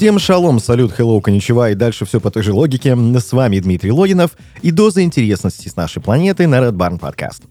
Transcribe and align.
Всем 0.00 0.18
шалом, 0.18 0.60
салют, 0.60 0.98
hello, 0.98 1.20
коничева 1.20 1.72
и 1.72 1.74
дальше 1.74 2.06
все 2.06 2.20
по 2.20 2.30
той 2.30 2.42
же 2.42 2.54
логике. 2.54 2.96
С 2.96 3.32
вами 3.32 3.58
Дмитрий 3.58 3.92
Логинов 3.92 4.30
и 4.62 4.70
доза 4.70 5.02
интересности 5.02 5.68
с 5.68 5.76
нашей 5.76 6.00
планеты 6.00 6.46
на 6.46 6.54
Red 6.54 6.72
Barn 6.72 6.98
Podcast. 6.98 7.42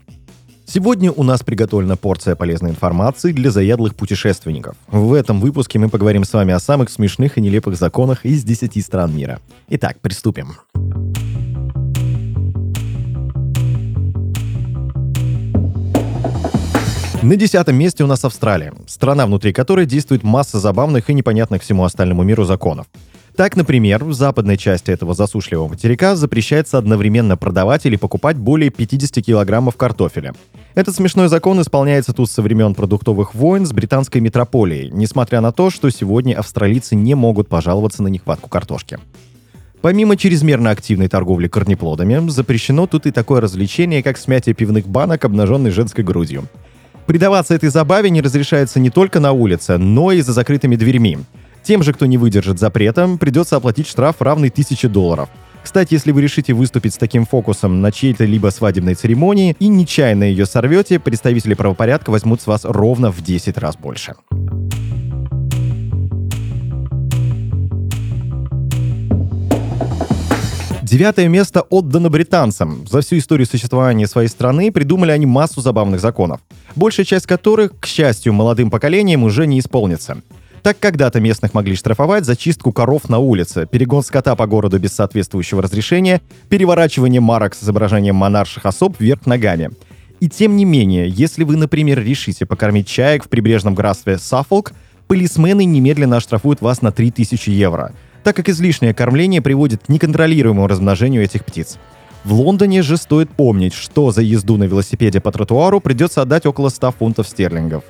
Сегодня 0.65 1.11
у 1.11 1.21
нас 1.21 1.43
приготовлена 1.43 1.95
порция 1.95 2.35
полезной 2.35 2.71
информации 2.71 3.33
для 3.33 3.51
заядлых 3.51 3.93
путешественников. 3.93 4.75
В 4.87 5.13
этом 5.13 5.41
выпуске 5.41 5.77
мы 5.77 5.89
поговорим 5.89 6.23
с 6.23 6.33
вами 6.33 6.51
о 6.51 6.59
самых 6.59 6.89
смешных 6.89 7.37
и 7.37 7.41
нелепых 7.41 7.77
законах 7.77 8.25
из 8.25 8.43
10 8.43 8.83
стран 8.83 9.15
мира. 9.15 9.39
Итак, 9.67 9.99
приступим. 10.01 10.55
На 17.21 17.35
десятом 17.35 17.75
месте 17.75 18.05
у 18.05 18.07
нас 18.07 18.23
Австралия, 18.23 18.73
страна, 18.87 19.25
внутри 19.25 19.51
которой 19.51 19.85
действует 19.85 20.23
масса 20.23 20.57
забавных 20.57 21.09
и 21.09 21.13
непонятных 21.13 21.61
всему 21.63 21.83
остальному 21.83 22.23
миру 22.23 22.45
законов. 22.45 22.87
Так, 23.35 23.57
например, 23.57 24.05
в 24.05 24.13
западной 24.13 24.55
части 24.55 24.91
этого 24.91 25.13
засушливого 25.13 25.67
материка 25.67 26.15
запрещается 26.15 26.77
одновременно 26.77 27.35
продавать 27.35 27.85
или 27.85 27.97
покупать 27.97 28.37
более 28.37 28.69
50 28.69 29.23
килограммов 29.25 29.75
картофеля. 29.75 30.33
Этот 30.75 30.95
смешной 30.95 31.27
закон 31.27 31.59
исполняется 31.59 32.13
тут 32.13 32.31
со 32.31 32.41
времен 32.41 32.73
продуктовых 32.73 33.35
войн 33.35 33.65
с 33.65 33.73
британской 33.73 34.21
метрополией, 34.21 34.89
несмотря 34.89 35.41
на 35.41 35.51
то, 35.51 35.69
что 35.69 35.89
сегодня 35.89 36.39
австралийцы 36.39 36.95
не 36.95 37.15
могут 37.15 37.49
пожаловаться 37.49 38.01
на 38.01 38.07
нехватку 38.07 38.49
картошки. 38.49 38.97
Помимо 39.81 40.15
чрезмерно 40.15 40.69
активной 40.69 41.09
торговли 41.09 41.49
корнеплодами, 41.49 42.29
запрещено 42.29 42.87
тут 42.87 43.07
и 43.07 43.11
такое 43.11 43.41
развлечение, 43.41 44.03
как 44.03 44.17
смятие 44.17 44.55
пивных 44.55 44.87
банок, 44.87 45.25
обнаженной 45.25 45.71
женской 45.71 46.03
грудью. 46.03 46.47
Предаваться 47.09 47.55
этой 47.55 47.69
забаве 47.69 48.11
не 48.11 48.21
разрешается 48.21 48.79
не 48.79 48.91
только 48.91 49.19
на 49.19 49.31
улице, 49.31 49.79
но 49.79 50.11
и 50.11 50.21
за 50.21 50.31
закрытыми 50.31 50.75
дверьми. 50.75 51.17
Тем 51.63 51.81
же, 51.81 51.91
кто 51.91 52.05
не 52.05 52.19
выдержит 52.19 52.59
запрета, 52.59 53.17
придется 53.19 53.55
оплатить 53.55 53.87
штраф 53.87 54.17
равный 54.21 54.49
1000 54.49 54.87
долларов. 54.89 55.27
Кстати, 55.63 55.95
если 55.95 56.11
вы 56.11 56.21
решите 56.21 56.53
выступить 56.53 56.93
с 56.93 56.97
таким 56.97 57.25
фокусом 57.25 57.81
на 57.81 57.91
чьей-то 57.91 58.25
либо 58.25 58.49
свадебной 58.49 58.93
церемонии 58.93 59.55
и 59.59 59.69
нечаянно 59.69 60.25
ее 60.25 60.45
сорвете, 60.45 60.99
представители 60.99 61.55
правопорядка 61.55 62.11
возьмут 62.11 62.41
с 62.41 62.45
вас 62.45 62.63
ровно 62.63 63.11
в 63.11 63.23
10 63.23 63.57
раз 63.57 63.75
больше. 63.75 64.13
Девятое 70.89 71.27
место 71.27 71.61
отдано 71.61 72.09
британцам. 72.09 72.87
За 72.87 73.01
всю 73.01 73.19
историю 73.19 73.45
существования 73.45 74.07
своей 74.07 74.27
страны 74.27 74.71
придумали 74.71 75.11
они 75.11 75.27
массу 75.27 75.61
забавных 75.61 76.01
законов, 76.01 76.41
большая 76.75 77.05
часть 77.05 77.27
которых, 77.27 77.79
к 77.79 77.85
счастью, 77.85 78.33
молодым 78.33 78.71
поколением 78.71 79.21
уже 79.21 79.45
не 79.45 79.59
исполнится. 79.59 80.23
Так 80.63 80.79
когда-то 80.79 81.19
местных 81.19 81.53
могли 81.53 81.75
штрафовать 81.75 82.25
за 82.25 82.35
чистку 82.35 82.71
коров 82.71 83.07
на 83.07 83.19
улице, 83.19 83.67
перегон 83.71 84.01
скота 84.01 84.35
по 84.35 84.47
городу 84.47 84.79
без 84.79 84.93
соответствующего 84.93 85.61
разрешения, 85.61 86.21
переворачивание 86.49 87.21
марок 87.21 87.53
с 87.53 87.63
изображением 87.63 88.15
монарших 88.15 88.65
особ 88.65 88.99
вверх 88.99 89.27
ногами. 89.27 89.69
И 90.19 90.27
тем 90.27 90.57
не 90.57 90.65
менее, 90.65 91.07
если 91.07 91.43
вы, 91.43 91.55
например, 91.55 92.03
решите 92.03 92.47
покормить 92.47 92.87
чаек 92.87 93.25
в 93.25 93.29
прибрежном 93.29 93.75
графстве 93.75 94.17
Саффолк, 94.17 94.73
полисмены 95.05 95.65
немедленно 95.65 96.17
оштрафуют 96.17 96.61
вас 96.61 96.81
на 96.81 96.91
3000 96.91 97.51
евро– 97.51 97.93
так 98.23 98.35
как 98.35 98.49
излишнее 98.49 98.93
кормление 98.93 99.41
приводит 99.41 99.83
к 99.83 99.89
неконтролируемому 99.89 100.67
размножению 100.67 101.23
этих 101.23 101.45
птиц. 101.45 101.77
В 102.23 102.33
Лондоне 102.33 102.81
же 102.81 102.97
стоит 102.97 103.29
помнить, 103.29 103.73
что 103.73 104.11
за 104.11 104.21
езду 104.21 104.57
на 104.57 104.65
велосипеде 104.65 105.21
по 105.21 105.31
тротуару 105.31 105.79
придется 105.79 106.21
отдать 106.21 106.45
около 106.45 106.69
100 106.69 106.91
фунтов 106.91 107.27
стерлингов. 107.27 107.83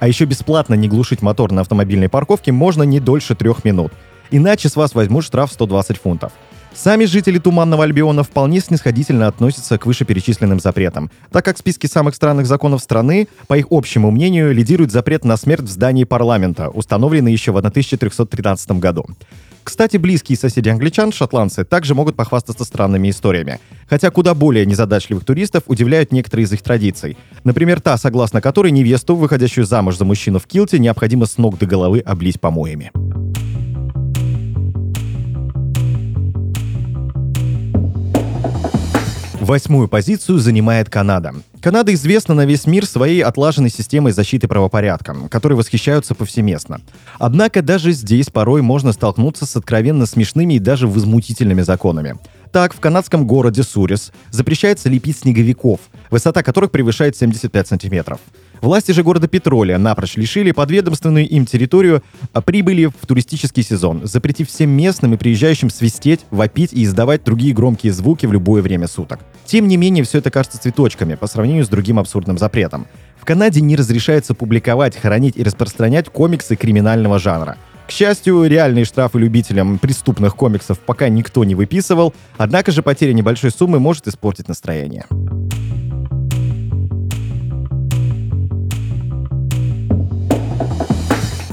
А 0.00 0.08
еще 0.08 0.24
бесплатно 0.24 0.74
не 0.74 0.88
глушить 0.88 1.22
мотор 1.22 1.52
на 1.52 1.62
автомобильной 1.62 2.08
парковке 2.08 2.52
можно 2.52 2.82
не 2.82 3.00
дольше 3.00 3.34
трех 3.34 3.64
минут. 3.64 3.92
Иначе 4.30 4.68
с 4.68 4.76
вас 4.76 4.94
возьмут 4.94 5.24
штраф 5.24 5.52
120 5.52 5.98
фунтов. 5.98 6.32
Сами 6.74 7.04
жители 7.04 7.38
Туманного 7.38 7.84
Альбиона 7.84 8.22
вполне 8.22 8.60
снисходительно 8.60 9.26
относятся 9.26 9.76
к 9.76 9.86
вышеперечисленным 9.86 10.60
запретам, 10.60 11.10
так 11.32 11.44
как 11.44 11.56
в 11.56 11.58
списке 11.58 11.88
самых 11.88 12.14
странных 12.14 12.46
законов 12.46 12.80
страны, 12.80 13.28
по 13.48 13.58
их 13.58 13.66
общему 13.70 14.10
мнению, 14.10 14.54
лидирует 14.54 14.92
запрет 14.92 15.24
на 15.24 15.36
смерть 15.36 15.64
в 15.64 15.70
здании 15.70 16.04
парламента, 16.04 16.68
установленный 16.68 17.32
еще 17.32 17.50
в 17.50 17.56
1313 17.56 18.72
году. 18.72 19.04
Кстати, 19.70 19.98
близкие 19.98 20.36
соседи 20.36 20.68
англичан, 20.68 21.12
шотландцы, 21.12 21.64
также 21.64 21.94
могут 21.94 22.16
похвастаться 22.16 22.64
странными 22.64 23.08
историями. 23.08 23.60
Хотя 23.88 24.10
куда 24.10 24.34
более 24.34 24.66
незадачливых 24.66 25.24
туристов 25.24 25.62
удивляют 25.68 26.10
некоторые 26.10 26.46
из 26.46 26.52
их 26.52 26.60
традиций. 26.60 27.16
Например, 27.44 27.80
та, 27.80 27.96
согласно 27.96 28.40
которой 28.40 28.72
невесту, 28.72 29.14
выходящую 29.14 29.64
замуж 29.64 29.96
за 29.96 30.04
мужчину 30.04 30.40
в 30.40 30.46
килте, 30.48 30.80
необходимо 30.80 31.24
с 31.24 31.38
ног 31.38 31.56
до 31.56 31.66
головы 31.66 32.00
облить 32.00 32.40
помоями. 32.40 32.90
Восьмую 39.50 39.88
позицию 39.88 40.38
занимает 40.38 40.90
Канада. 40.90 41.34
Канада 41.60 41.92
известна 41.92 42.36
на 42.36 42.46
весь 42.46 42.68
мир 42.68 42.86
своей 42.86 43.20
отлаженной 43.24 43.68
системой 43.68 44.12
защиты 44.12 44.46
правопорядка, 44.46 45.16
которой 45.28 45.54
восхищаются 45.54 46.14
повсеместно. 46.14 46.82
Однако 47.18 47.60
даже 47.60 47.90
здесь 47.90 48.26
порой 48.30 48.62
можно 48.62 48.92
столкнуться 48.92 49.46
с 49.46 49.56
откровенно 49.56 50.06
смешными 50.06 50.54
и 50.54 50.60
даже 50.60 50.86
возмутительными 50.86 51.62
законами. 51.62 52.16
Так, 52.52 52.72
в 52.72 52.78
канадском 52.78 53.26
городе 53.26 53.64
Сурис 53.64 54.12
запрещается 54.30 54.88
лепить 54.88 55.18
снеговиков, 55.18 55.80
высота 56.12 56.44
которых 56.44 56.70
превышает 56.70 57.16
75 57.16 57.66
сантиметров. 57.66 58.20
Власти 58.60 58.92
же 58.92 59.02
города 59.02 59.26
Петроля 59.26 59.78
напрочь 59.78 60.16
лишили 60.16 60.52
подведомственную 60.52 61.26
им 61.26 61.46
территорию 61.46 62.02
а, 62.32 62.42
прибыли 62.42 62.86
в 62.86 63.06
туристический 63.06 63.62
сезон, 63.62 64.02
запретив 64.04 64.48
всем 64.48 64.70
местным 64.70 65.14
и 65.14 65.16
приезжающим 65.16 65.70
свистеть, 65.70 66.20
вопить 66.30 66.72
и 66.74 66.84
издавать 66.84 67.24
другие 67.24 67.54
громкие 67.54 67.92
звуки 67.92 68.26
в 68.26 68.32
любое 68.32 68.60
время 68.60 68.86
суток. 68.86 69.20
Тем 69.46 69.66
не 69.66 69.78
менее, 69.78 70.04
все 70.04 70.18
это 70.18 70.30
кажется 70.30 70.60
цветочками 70.60 71.14
по 71.14 71.26
сравнению 71.26 71.64
с 71.64 71.68
другим 71.68 71.98
абсурдным 71.98 72.36
запретом. 72.36 72.86
В 73.18 73.24
Канаде 73.24 73.60
не 73.60 73.76
разрешается 73.76 74.34
публиковать, 74.34 74.96
хранить 74.96 75.36
и 75.36 75.42
распространять 75.42 76.08
комиксы 76.10 76.54
криминального 76.54 77.18
жанра. 77.18 77.56
К 77.86 77.92
счастью, 77.92 78.44
реальные 78.44 78.84
штрафы 78.84 79.18
любителям 79.18 79.78
преступных 79.78 80.36
комиксов 80.36 80.78
пока 80.78 81.08
никто 81.08 81.44
не 81.44 81.54
выписывал, 81.54 82.14
однако 82.36 82.70
же 82.70 82.82
потеря 82.82 83.12
небольшой 83.12 83.50
суммы 83.50 83.80
может 83.80 84.06
испортить 84.06 84.48
настроение. 84.48 85.06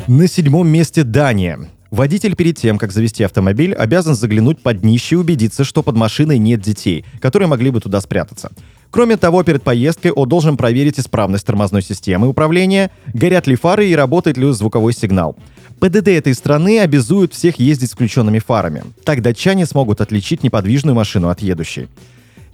На 0.07 0.25
седьмом 0.29 0.69
месте 0.69 1.03
Дания. 1.03 1.59
Водитель 1.91 2.33
перед 2.37 2.57
тем, 2.57 2.77
как 2.77 2.93
завести 2.93 3.25
автомобиль, 3.25 3.73
обязан 3.73 4.15
заглянуть 4.15 4.63
под 4.63 4.79
днище 4.79 5.15
и 5.15 5.17
убедиться, 5.17 5.65
что 5.65 5.83
под 5.83 5.97
машиной 5.97 6.37
нет 6.37 6.61
детей, 6.61 7.03
которые 7.19 7.49
могли 7.49 7.71
бы 7.71 7.81
туда 7.81 7.99
спрятаться. 7.99 8.51
Кроме 8.89 9.17
того, 9.17 9.43
перед 9.43 9.63
поездкой 9.63 10.11
он 10.11 10.29
должен 10.29 10.55
проверить 10.55 10.97
исправность 10.97 11.45
тормозной 11.45 11.81
системы 11.81 12.29
управления, 12.29 12.89
горят 13.13 13.47
ли 13.47 13.57
фары 13.57 13.89
и 13.89 13.95
работает 13.97 14.37
ли 14.37 14.49
звуковой 14.53 14.93
сигнал. 14.93 15.35
ПДД 15.81 16.07
этой 16.07 16.33
страны 16.35 16.79
обязуют 16.79 17.33
всех 17.33 17.59
ездить 17.59 17.91
с 17.91 17.93
включенными 17.93 18.39
фарами. 18.39 18.83
Так 19.03 19.21
датчане 19.21 19.65
смогут 19.65 19.99
отличить 19.99 20.41
неподвижную 20.41 20.95
машину 20.95 21.27
от 21.27 21.41
едущей. 21.41 21.89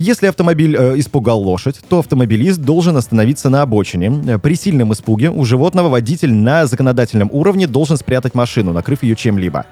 Если 0.06 0.28
автомобиль 0.28 0.76
э, 0.76 1.00
испугал 1.00 1.40
лошадь, 1.40 1.80
то 1.88 2.00
автомобилист 2.00 2.60
должен 2.60 2.98
остановиться 2.98 3.50
на 3.50 3.62
обочине. 3.62 4.12
Э, 4.28 4.38
при 4.38 4.56
сильном 4.56 4.92
испуге 4.92 5.30
у 5.30 5.46
животного 5.46 5.88
водитель 5.88 6.34
на 6.34 6.66
законодательном 6.66 7.30
уровне 7.32 7.68
должен 7.68 7.96
спрятать 7.96 8.36
машину, 8.36 8.74
накрыв 8.74 9.04
ее 9.04 9.16
чем-либо. 9.16 9.66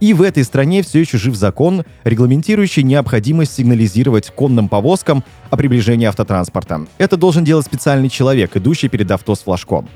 И 0.00 0.12
в 0.12 0.22
этой 0.22 0.42
стране 0.42 0.82
все 0.82 0.98
еще 0.98 1.18
жив 1.18 1.36
закон, 1.36 1.84
регламентирующий 2.02 2.82
необходимость 2.82 3.54
сигнализировать 3.54 4.30
конным 4.30 4.68
повозкам 4.68 5.22
о 5.50 5.56
приближении 5.56 6.06
автотранспорта. 6.06 6.80
Это 6.98 7.16
должен 7.16 7.44
делать 7.44 7.64
специальный 7.64 8.08
человек, 8.08 8.56
идущий 8.56 8.88
перед 8.88 9.08
авто 9.12 9.36
с 9.36 9.42
флажком. 9.42 9.88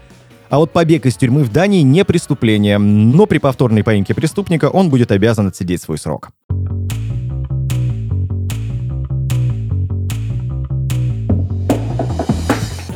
А 0.51 0.59
вот 0.59 0.71
побег 0.71 1.05
из 1.05 1.17
тюрьмы 1.17 1.43
в 1.43 1.51
Дании 1.51 1.83
не 1.83 2.05
преступление, 2.05 2.79
но 2.79 3.27
при 3.27 3.39
повторной 3.39 3.83
поимке 3.83 4.15
преступника 4.15 4.67
он 4.67 4.89
будет 4.89 5.11
обязан 5.11 5.49
отсидеть 5.49 5.83
свой 5.83 5.99
срок. 5.99 6.31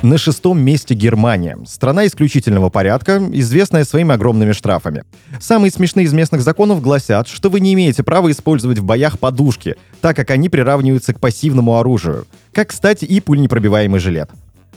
На 0.05 0.19
шестом 0.19 0.61
месте 0.61 0.95
Германия. 0.95 1.57
Страна 1.65 2.07
исключительного 2.07 2.69
порядка, 2.69 3.27
известная 3.33 3.85
своими 3.85 4.13
огромными 4.13 4.53
штрафами. 4.53 5.05
Самые 5.41 5.71
смешные 5.71 6.05
из 6.05 6.13
местных 6.13 6.43
законов 6.43 6.83
гласят, 6.83 7.27
что 7.27 7.49
вы 7.49 7.61
не 7.61 7.73
имеете 7.73 8.03
права 8.03 8.31
использовать 8.31 8.79
в 8.79 8.85
боях 8.85 9.19
подушки, 9.19 9.77
так 10.03 10.15
как 10.15 10.31
они 10.31 10.51
приравниваются 10.51 11.15
к 11.15 11.21
пассивному 11.21 11.79
оружию. 11.79 12.27
Как, 12.53 12.69
кстати, 12.69 13.07
и 13.07 13.19
пульнепробиваемый 13.19 13.99
жилет. 13.99 14.29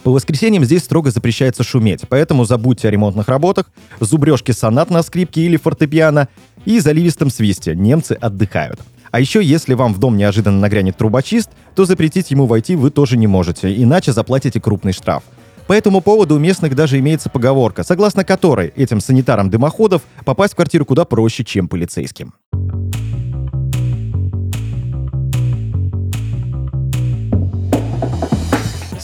По 0.02 0.12
воскресеньям 0.12 0.64
здесь 0.64 0.84
строго 0.84 1.10
запрещается 1.10 1.62
шуметь, 1.62 2.08
поэтому 2.08 2.46
забудьте 2.46 2.88
о 2.88 2.90
ремонтных 2.90 3.28
работах, 3.28 3.70
зубрежке 4.00 4.54
сонат 4.54 4.88
на 4.88 5.02
скрипке 5.02 5.42
или 5.42 5.58
фортепиано 5.58 6.28
и 6.64 6.80
заливистом 6.80 7.28
свисте. 7.28 7.74
Немцы 7.74 8.12
отдыхают. 8.12 8.80
А 9.10 9.20
еще, 9.20 9.42
если 9.42 9.74
вам 9.74 9.94
в 9.94 9.98
дом 9.98 10.16
неожиданно 10.16 10.60
нагрянет 10.60 10.96
трубочист, 10.96 11.50
то 11.74 11.84
запретить 11.84 12.30
ему 12.30 12.46
войти 12.46 12.76
вы 12.76 12.90
тоже 12.90 13.16
не 13.16 13.26
можете, 13.26 13.74
иначе 13.74 14.12
заплатите 14.12 14.60
крупный 14.60 14.92
штраф. 14.92 15.22
По 15.66 15.74
этому 15.74 16.00
поводу 16.00 16.36
у 16.36 16.38
местных 16.38 16.74
даже 16.74 16.98
имеется 16.98 17.28
поговорка, 17.28 17.84
согласно 17.84 18.24
которой 18.24 18.68
этим 18.68 19.00
санитарам 19.00 19.50
дымоходов 19.50 20.02
попасть 20.24 20.54
в 20.54 20.56
квартиру 20.56 20.86
куда 20.86 21.04
проще, 21.04 21.44
чем 21.44 21.68
полицейским. 21.68 22.32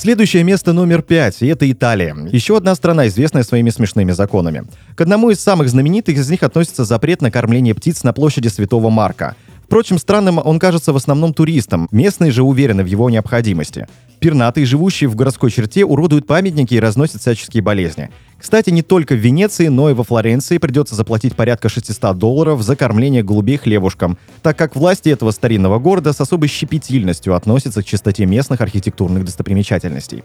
Следующее 0.05 0.43
место 0.43 0.75
номер 0.75 1.01
пять, 1.01 1.41
и 1.41 1.47
это 1.47 1.71
Италия. 1.71 2.15
Еще 2.31 2.57
одна 2.57 2.75
страна, 2.75 3.07
известная 3.09 3.43
своими 3.43 3.71
смешными 3.71 4.13
законами. 4.13 4.65
К 4.97 5.01
одному 5.01 5.31
из 5.31 5.41
самых 5.41 5.71
знаменитых 5.71 6.17
из 6.17 6.29
них 6.29 6.43
относится 6.43 6.85
запрет 6.85 7.23
на 7.23 7.31
кормление 7.31 7.75
птиц 7.75 8.03
на 8.03 8.13
площади 8.13 8.49
Святого 8.49 8.91
Марка. 8.91 9.35
Впрочем, 9.75 9.99
странным 9.99 10.39
он 10.39 10.61
кажется 10.61 10.93
в 10.93 10.97
основном 10.97 11.35
туристам, 11.35 11.89
местные 11.91 12.31
же 12.31 12.45
уверены 12.45 12.85
в 12.85 12.87
его 12.87 13.11
необходимости. 13.11 13.89
Пернатые, 14.21 14.67
живущие 14.67 15.11
в 15.11 15.17
городской 15.17 15.51
черте, 15.51 15.85
уродуют 15.85 16.29
памятники 16.29 16.75
и 16.75 16.79
разносят 16.79 17.21
всяческие 17.21 17.61
болезни. 17.61 18.09
Кстати, 18.39 18.71
не 18.71 18.83
только 18.83 19.15
в 19.15 19.19
Венеции, 19.19 19.67
но 19.67 19.91
и 19.91 19.93
во 19.93 20.05
Флоренции 20.05 20.59
придется 20.59 20.95
заплатить 20.95 21.35
порядка 21.35 21.69
600 21.69 22.17
долларов 22.17 22.63
за 22.63 22.77
кормление 22.77 23.25
голубей 23.25 23.57
хлебушком, 23.57 24.17
так 24.43 24.57
как 24.57 24.77
власти 24.77 25.09
этого 25.09 25.33
старинного 25.33 25.81
города 25.81 26.13
с 26.13 26.21
особой 26.21 26.49
щепетильностью 26.49 27.35
относятся 27.35 27.83
к 27.83 27.85
чистоте 27.85 28.27
местных 28.27 28.61
архитектурных 28.61 29.25
достопримечательностей. 29.25 30.23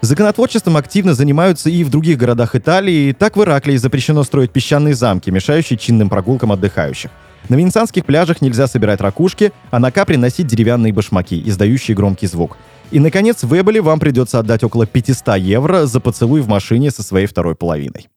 Законотворчеством 0.00 0.76
активно 0.76 1.14
занимаются 1.14 1.70
и 1.70 1.84
в 1.84 1.90
других 1.90 2.18
городах 2.18 2.56
Италии. 2.56 3.12
Так 3.12 3.36
в 3.36 3.42
Ираклии 3.44 3.76
запрещено 3.76 4.24
строить 4.24 4.50
песчаные 4.50 4.94
замки, 4.94 5.30
мешающие 5.30 5.78
чинным 5.78 6.08
прогулкам 6.08 6.50
отдыхающих. 6.50 7.12
На 7.48 7.54
венецианских 7.54 8.04
пляжах 8.04 8.42
нельзя 8.42 8.66
собирать 8.66 9.00
ракушки, 9.00 9.52
а 9.70 9.78
на 9.78 9.90
капре 9.90 10.18
носить 10.18 10.46
деревянные 10.46 10.92
башмаки, 10.92 11.42
издающие 11.46 11.96
громкий 11.96 12.26
звук. 12.26 12.56
И, 12.90 12.98
наконец, 12.98 13.42
в 13.42 13.58
Эболе 13.58 13.80
вам 13.80 14.00
придется 14.00 14.38
отдать 14.38 14.64
около 14.64 14.86
500 14.86 15.36
евро 15.38 15.86
за 15.86 16.00
поцелуй 16.00 16.40
в 16.40 16.48
машине 16.48 16.90
со 16.90 17.02
своей 17.02 17.26
второй 17.26 17.54
половиной. 17.54 18.08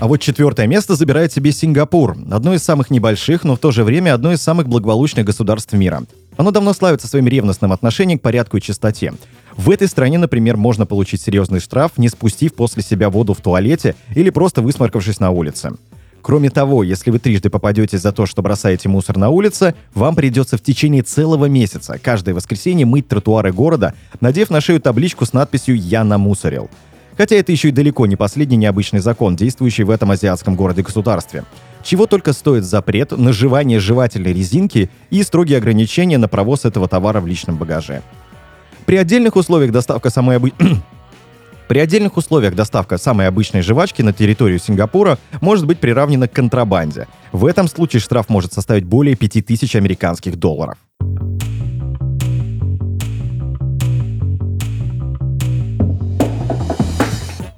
А 0.00 0.06
вот 0.06 0.18
четвертое 0.18 0.68
место 0.68 0.94
забирает 0.94 1.32
себе 1.32 1.50
Сингапур, 1.50 2.16
одно 2.30 2.54
из 2.54 2.62
самых 2.62 2.90
небольших, 2.90 3.42
но 3.42 3.56
в 3.56 3.58
то 3.58 3.72
же 3.72 3.82
время 3.82 4.14
одно 4.14 4.32
из 4.32 4.40
самых 4.40 4.68
благополучных 4.68 5.26
государств 5.26 5.72
мира. 5.72 6.04
Оно 6.36 6.52
давно 6.52 6.72
славится 6.72 7.08
своим 7.08 7.26
ревностным 7.26 7.72
отношением 7.72 8.20
к 8.20 8.22
порядку 8.22 8.56
и 8.58 8.60
чистоте. 8.60 9.14
В 9.58 9.70
этой 9.70 9.88
стране, 9.88 10.18
например, 10.18 10.56
можно 10.56 10.86
получить 10.86 11.20
серьезный 11.20 11.58
штраф, 11.58 11.92
не 11.98 12.08
спустив 12.08 12.54
после 12.54 12.80
себя 12.80 13.10
воду 13.10 13.34
в 13.34 13.40
туалете 13.40 13.96
или 14.14 14.30
просто 14.30 14.62
высморкавшись 14.62 15.18
на 15.18 15.30
улице. 15.30 15.72
Кроме 16.22 16.48
того, 16.48 16.84
если 16.84 17.10
вы 17.10 17.18
трижды 17.18 17.50
попадете 17.50 17.98
за 17.98 18.12
то, 18.12 18.24
что 18.24 18.40
бросаете 18.40 18.88
мусор 18.88 19.16
на 19.16 19.30
улице, 19.30 19.74
вам 19.94 20.14
придется 20.14 20.56
в 20.56 20.62
течение 20.62 21.02
целого 21.02 21.46
месяца 21.46 21.98
каждое 22.00 22.34
воскресенье 22.36 22.86
мыть 22.86 23.08
тротуары 23.08 23.52
города, 23.52 23.94
надев 24.20 24.48
на 24.50 24.60
шею 24.60 24.80
табличку 24.80 25.26
с 25.26 25.32
надписью 25.32 25.76
«Я 25.76 26.04
намусорил». 26.04 26.70
Хотя 27.16 27.34
это 27.34 27.50
еще 27.50 27.70
и 27.70 27.72
далеко 27.72 28.06
не 28.06 28.14
последний 28.14 28.56
необычный 28.56 29.00
закон, 29.00 29.34
действующий 29.34 29.82
в 29.82 29.90
этом 29.90 30.12
азиатском 30.12 30.54
городе-государстве. 30.54 31.44
Чего 31.82 32.06
только 32.06 32.32
стоит 32.32 32.62
запрет 32.62 33.10
на 33.10 33.32
жевание 33.32 33.80
жевательной 33.80 34.32
резинки 34.32 34.88
и 35.10 35.24
строгие 35.24 35.58
ограничения 35.58 36.18
на 36.18 36.28
провоз 36.28 36.64
этого 36.64 36.86
товара 36.86 37.20
в 37.20 37.26
личном 37.26 37.56
багаже. 37.56 38.02
При 38.88 38.96
отдельных 38.96 39.36
условиях 39.36 39.70
доставка 39.70 40.08
самой 40.08 40.36
обычной 40.36 40.80
при 41.68 41.78
отдельных 41.78 42.16
условиях 42.16 42.54
доставка 42.54 42.96
самой 42.96 43.28
обычной 43.28 43.60
жвачки 43.60 44.00
на 44.00 44.14
территорию 44.14 44.58
Сингапура 44.58 45.18
может 45.42 45.66
быть 45.66 45.78
приравнена 45.78 46.26
к 46.26 46.32
контрабанде. 46.32 47.06
В 47.30 47.44
этом 47.44 47.68
случае 47.68 48.00
штраф 48.00 48.30
может 48.30 48.54
составить 48.54 48.84
более 48.84 49.14
5000 49.14 49.76
американских 49.76 50.36
долларов. 50.36 50.78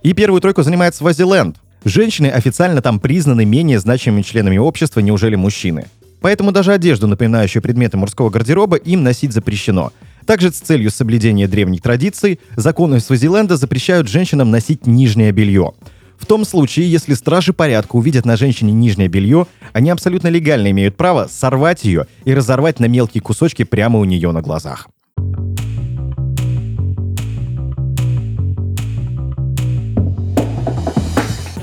И 0.03 0.13
первую 0.15 0.41
тройку 0.41 0.65
занимает 0.65 0.97
Свазиленд. 0.97 1.59
Женщины 1.85 2.27
официально 2.27 2.83
там 2.83 2.99
признаны 2.99 3.45
менее 3.45 3.79
значимыми 3.79 4.23
членами 4.23 4.59
общества, 4.59 4.99
неужели 4.99 5.37
мужчины. 5.37 5.87
Поэтому 6.21 6.51
даже 6.51 6.73
одежду, 6.73 7.07
напоминающую 7.07 7.63
предметы 7.63 7.97
мужского 7.97 8.31
гардероба, 8.31 8.79
им 8.79 9.05
носить 9.05 9.33
запрещено. 9.33 9.93
Также 10.31 10.53
с 10.53 10.61
целью 10.61 10.93
соблюдения 10.93 11.49
древних 11.49 11.83
традиций 11.83 12.39
законы 12.55 13.01
Свазиленда 13.01 13.57
запрещают 13.57 14.07
женщинам 14.07 14.53
носить 14.53 14.87
нижнее 14.87 15.33
белье. 15.33 15.73
В 16.17 16.25
том 16.25 16.45
случае, 16.45 16.89
если 16.89 17.15
стражи 17.15 17.53
порядка 17.53 17.97
увидят 17.97 18.25
на 18.25 18.37
женщине 18.37 18.71
нижнее 18.71 19.09
белье, 19.09 19.49
они 19.73 19.91
абсолютно 19.91 20.29
легально 20.29 20.71
имеют 20.71 20.97
право 20.97 21.27
сорвать 21.29 21.83
ее 21.83 22.07
и 22.25 22.33
разорвать 22.33 22.79
на 22.79 22.85
мелкие 22.85 23.21
кусочки 23.23 23.65
прямо 23.65 23.99
у 23.99 24.05
нее 24.05 24.31
на 24.31 24.41
глазах. 24.41 24.89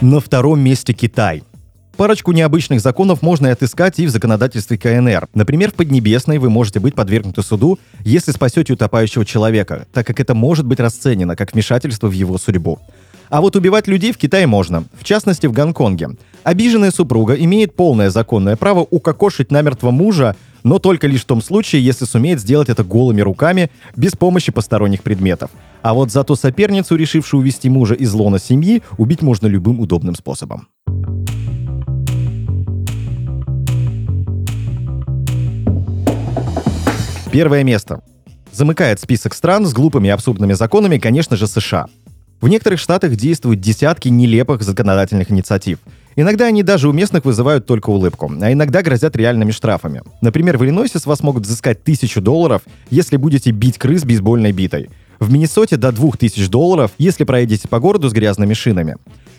На 0.01 0.19
втором 0.19 0.59
месте 0.59 0.91
Китай. 0.91 1.41
Парочку 1.97 2.31
необычных 2.31 2.79
законов 2.79 3.23
можно 3.23 3.51
отыскать 3.51 3.97
и 3.97 4.05
в 4.05 4.11
законодательстве 4.11 4.77
КНР. 4.77 5.29
Например, 5.33 5.71
в 5.71 5.73
Поднебесной 5.73 6.37
вы 6.37 6.51
можете 6.51 6.79
быть 6.79 6.93
подвергнуты 6.93 7.41
суду, 7.41 7.79
если 8.05 8.31
спасете 8.31 8.73
утопающего 8.73 9.25
человека, 9.25 9.87
так 9.93 10.05
как 10.05 10.19
это 10.19 10.35
может 10.35 10.67
быть 10.67 10.79
расценено 10.79 11.35
как 11.35 11.53
вмешательство 11.53 12.07
в 12.07 12.11
его 12.11 12.37
судьбу. 12.37 12.77
А 13.29 13.41
вот 13.41 13.55
убивать 13.55 13.87
людей 13.87 14.11
в 14.11 14.17
Китае 14.17 14.45
можно, 14.45 14.83
в 14.93 15.03
частности 15.03 15.47
в 15.47 15.51
Гонконге. 15.53 16.09
Обиженная 16.43 16.91
супруга 16.91 17.33
имеет 17.33 17.75
полное 17.75 18.11
законное 18.11 18.55
право 18.55 18.81
укокошить 18.81 19.51
намертво 19.51 19.89
мужа, 19.89 20.35
но 20.63 20.77
только 20.77 21.07
лишь 21.07 21.23
в 21.23 21.25
том 21.25 21.41
случае, 21.41 21.83
если 21.83 22.05
сумеет 22.05 22.39
сделать 22.39 22.69
это 22.69 22.83
голыми 22.83 23.21
руками, 23.21 23.71
без 23.95 24.11
помощи 24.11 24.51
посторонних 24.51 25.01
предметов. 25.01 25.49
А 25.81 25.95
вот 25.95 26.11
зато 26.11 26.35
соперницу, 26.35 26.95
решившую 26.95 27.41
увести 27.41 27.69
мужа 27.69 27.95
из 27.95 28.13
лона 28.13 28.37
семьи, 28.37 28.83
убить 28.99 29.23
можно 29.23 29.47
любым 29.47 29.79
удобным 29.79 30.13
способом. 30.13 30.67
Первое 37.37 37.63
место. 37.63 38.01
Замыкает 38.51 38.99
список 38.99 39.35
стран 39.35 39.67
с 39.67 39.71
глупыми 39.71 40.07
и 40.07 40.09
абсурдными 40.09 40.53
законами, 40.53 40.97
конечно 40.97 41.35
же, 41.35 41.45
США. 41.45 41.85
В 42.41 42.47
некоторых 42.47 42.79
штатах 42.79 43.15
действуют 43.15 43.61
десятки 43.61 44.07
нелепых 44.07 44.63
законодательных 44.63 45.29
инициатив. 45.29 45.77
Иногда 46.15 46.47
они 46.47 46.63
даже 46.63 46.89
у 46.89 46.93
местных 46.93 47.25
вызывают 47.25 47.67
только 47.67 47.91
улыбку, 47.91 48.33
а 48.41 48.51
иногда 48.51 48.81
грозят 48.81 49.15
реальными 49.15 49.51
штрафами. 49.51 50.01
Например, 50.19 50.57
в 50.57 50.65
Иллинойсе 50.65 50.97
с 50.97 51.05
вас 51.05 51.21
могут 51.21 51.43
взыскать 51.43 51.83
тысячу 51.83 52.21
долларов, 52.21 52.63
если 52.89 53.17
будете 53.17 53.51
бить 53.51 53.77
крыс 53.77 54.03
бейсбольной 54.03 54.51
битой. 54.51 54.89
В 55.19 55.31
Миннесоте 55.31 55.77
до 55.77 55.91
2000 55.91 56.49
долларов, 56.49 56.89
если 56.97 57.23
проедете 57.23 57.67
по 57.67 57.79
городу 57.79 58.09
с 58.09 58.13
грязными 58.13 58.55
шинами. 58.55 58.95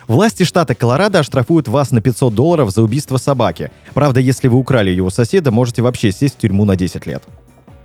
Власти 0.07 0.45
штата 0.45 0.77
Колорадо 0.77 1.19
оштрафуют 1.19 1.67
вас 1.67 1.91
на 1.91 2.01
500 2.01 2.33
долларов 2.33 2.71
за 2.71 2.81
убийство 2.81 3.17
собаки. 3.17 3.73
Правда, 3.93 4.21
если 4.21 4.47
вы 4.47 4.57
украли 4.57 4.91
ее 4.91 5.03
у 5.03 5.11
соседа, 5.11 5.51
можете 5.51 5.83
вообще 5.83 6.13
сесть 6.13 6.37
в 6.37 6.39
тюрьму 6.39 6.65
на 6.65 6.77
10 6.77 7.05
лет. 7.05 7.25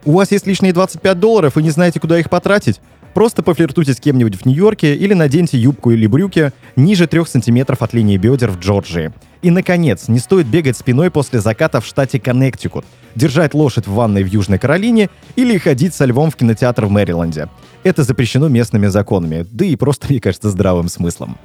У 0.06 0.12
вас 0.12 0.32
есть 0.32 0.46
лишние 0.46 0.74
25 0.74 1.18
долларов 1.18 1.58
и 1.58 1.64
не 1.64 1.70
знаете, 1.70 2.00
куда 2.00 2.20
их 2.20 2.30
потратить? 2.30 2.82
Просто 3.14 3.42
пофлиртуйте 3.42 3.94
с 3.94 4.00
кем-нибудь 4.02 4.36
в 4.36 4.46
Нью-Йорке 4.46 4.96
или 4.96 5.14
наденьте 5.14 5.58
юбку 5.58 5.92
или 5.92 6.08
брюки 6.08 6.52
ниже 6.76 7.08
3 7.08 7.26
сантиметров 7.26 7.82
от 7.82 7.94
линии 7.94 8.18
бедер 8.18 8.52
в 8.52 8.60
Джорджии. 8.60 9.14
И, 9.42 9.50
наконец, 9.50 10.10
не 10.10 10.20
стоит 10.20 10.48
бегать 10.48 10.76
спиной 10.76 11.10
после 11.10 11.40
заката 11.40 11.80
в 11.80 11.86
штате 11.86 12.20
Коннектикут, 12.20 12.86
держать 13.16 13.54
лошадь 13.54 13.88
в 13.88 13.94
ванной 13.94 14.24
в 14.24 14.28
Южной 14.28 14.58
Каролине 14.58 15.10
или 15.36 15.58
ходить 15.58 15.94
со 15.94 16.06
львом 16.06 16.32
в 16.32 16.36
кинотеатр 16.36 16.86
в 16.86 16.92
Мэриленде. 16.92 17.48
Это 17.84 18.04
запрещено 18.04 18.50
местными 18.50 18.88
законами, 18.88 19.46
да 19.50 19.64
и 19.64 19.76
просто, 19.78 20.08
мне 20.10 20.20
кажется, 20.20 20.50
здравым 20.50 20.90
смыслом. 20.90 21.38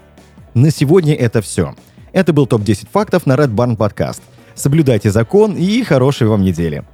На 0.55 0.71
сегодня 0.71 1.15
это 1.15 1.43
все. 1.43 1.77
Это 2.13 2.33
был 2.33 2.47
ТОП-10 2.47 2.89
фактов 2.91 3.27
на 3.27 3.35
Red 3.35 3.55
Barn 3.55 3.77
Podcast. 3.77 4.21
Соблюдайте 4.55 5.11
закон 5.11 5.55
и 5.55 5.83
хорошей 5.85 6.27
вам 6.27 6.43
недели. 6.43 6.85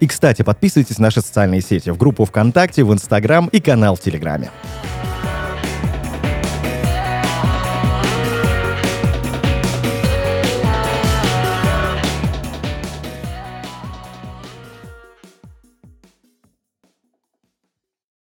И, 0.00 0.06
кстати, 0.06 0.42
подписывайтесь 0.42 0.98
на 0.98 1.04
наши 1.04 1.20
социальные 1.20 1.60
сети, 1.60 1.90
в 1.90 1.96
группу 1.96 2.24
ВКонтакте, 2.24 2.84
в 2.84 2.92
Инстаграм 2.92 3.48
и 3.48 3.60
канал 3.60 3.96
в 3.96 4.00
Телеграме. 4.00 4.50